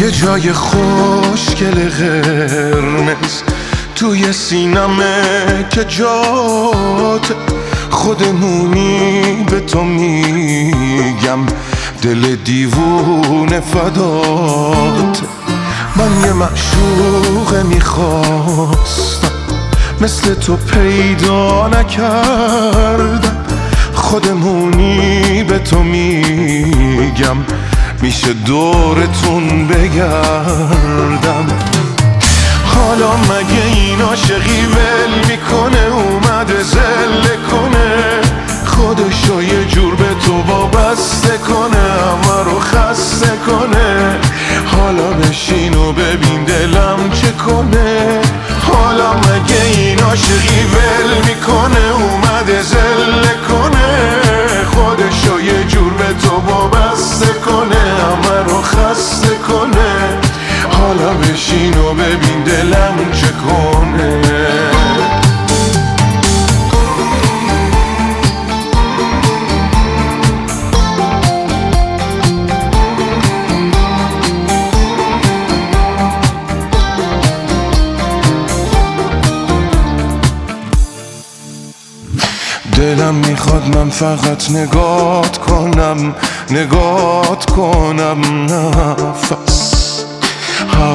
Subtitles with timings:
[0.00, 3.42] یه جای خوشگل قرمز
[3.94, 7.34] توی سینمه که جات
[7.90, 11.38] خودمونی به تو میگم.
[12.02, 15.22] دل دیوونه فدات.
[15.96, 19.28] من یه معشوق می‌خواستم.
[20.00, 23.44] مثل تو پیدا نکردم.
[23.94, 27.36] خودمونی به تو میگم.
[28.02, 31.46] میشه دورتون بگردم.
[32.74, 38.20] حالا مگه این عاشقی ول می‌کنه؟ اومده زل کنه.
[38.66, 44.18] خودشو یه جور به تو وابسته کنه همه رو خسته کنه.
[44.76, 48.20] حالا بشین و ببین دلم چه کنه.
[48.72, 51.99] حالا مگه این عاشقی ول می‌کنه؟
[61.80, 64.20] بشین و ببین دلم چه کنه.
[82.76, 86.14] دلم می‌خواد من فقط نگات کنم
[86.50, 88.20] نگات کنم.
[88.44, 89.79] نفس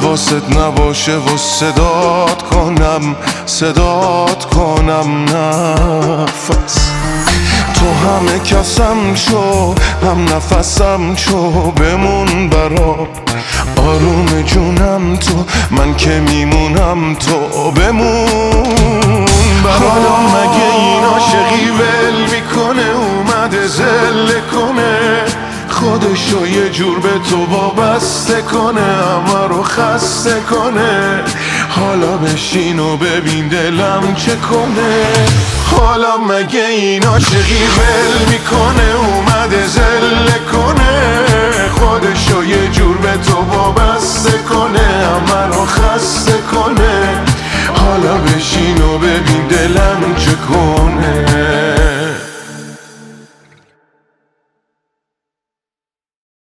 [0.00, 6.90] حواست نباشه و صدات کنم صدات کنم نفس.
[7.74, 13.08] تو همه کسم شو هم نفسم شو بمون برا.
[13.76, 19.24] آروم جونم تو من که میمونم تو بمون
[19.64, 19.72] برا.
[19.72, 25.43] حالا مگه این عاشقی ول می‌کنه؟ اومده زل کنه.
[25.74, 31.22] خودشو یه جور به تو وابسته کنه همه رو خسته کنه.
[31.68, 35.04] حالا بشین و ببین دلم چه کنه.
[35.70, 41.24] حالا مگه این عاشقی ول می‌کنه اومده زل کنه.
[41.70, 47.22] خودشو یه جور به تو وابسته کنه همه رو خسته کنه.
[47.78, 51.83] حالا بشین و ببین دلم چه کنه.